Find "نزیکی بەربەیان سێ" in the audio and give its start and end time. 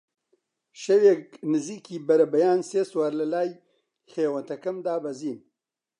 1.51-2.81